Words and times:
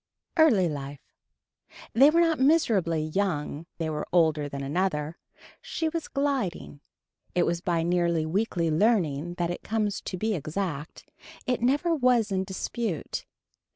Early 0.35 0.67
Life. 0.67 1.13
They 1.93 2.09
were 2.09 2.21
not 2.21 2.39
miserably 2.39 3.03
young 3.03 3.67
they 3.77 3.87
were 3.87 4.07
older 4.11 4.49
than 4.49 4.63
another. 4.63 5.19
She 5.61 5.89
was 5.89 6.07
gliding. 6.07 6.81
It 7.35 7.43
is 7.43 7.61
by 7.61 7.83
nearly 7.83 8.25
weekly 8.25 8.71
leaning 8.71 9.35
that 9.35 9.51
it 9.51 9.61
comes 9.61 10.01
to 10.01 10.17
be 10.17 10.33
exact. 10.33 11.07
It 11.45 11.61
never 11.61 11.93
was 11.93 12.31
in 12.31 12.45
dispute. 12.45 13.27